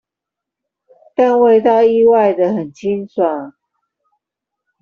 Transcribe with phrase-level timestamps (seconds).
[1.13, 3.53] 但味道意外地很清爽